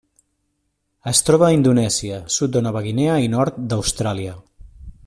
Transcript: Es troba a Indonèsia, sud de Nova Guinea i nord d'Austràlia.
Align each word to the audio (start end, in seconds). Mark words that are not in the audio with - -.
Es 1.11 1.21
troba 1.27 1.45
a 1.49 1.57
Indonèsia, 1.57 2.17
sud 2.37 2.57
de 2.57 2.65
Nova 2.69 2.83
Guinea 2.89 3.21
i 3.27 3.31
nord 3.39 3.63
d'Austràlia. 3.75 4.37